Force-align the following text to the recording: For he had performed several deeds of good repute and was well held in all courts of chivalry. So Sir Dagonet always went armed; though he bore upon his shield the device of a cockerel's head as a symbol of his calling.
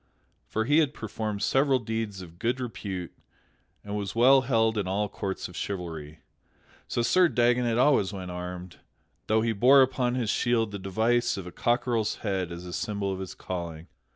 For 0.47 0.65
he 0.65 0.79
had 0.79 0.95
performed 0.95 1.43
several 1.43 1.77
deeds 1.77 2.23
of 2.23 2.39
good 2.39 2.59
repute 2.59 3.13
and 3.83 3.95
was 3.95 4.15
well 4.15 4.41
held 4.41 4.75
in 4.75 4.87
all 4.87 5.07
courts 5.07 5.47
of 5.47 5.55
chivalry. 5.55 6.21
So 6.87 7.03
Sir 7.03 7.27
Dagonet 7.29 7.77
always 7.77 8.11
went 8.11 8.31
armed; 8.31 8.77
though 9.27 9.43
he 9.43 9.53
bore 9.53 9.83
upon 9.83 10.15
his 10.15 10.31
shield 10.31 10.71
the 10.71 10.79
device 10.79 11.37
of 11.37 11.45
a 11.45 11.51
cockerel's 11.51 12.15
head 12.25 12.51
as 12.51 12.65
a 12.65 12.73
symbol 12.73 13.13
of 13.13 13.19
his 13.19 13.35
calling. 13.35 13.89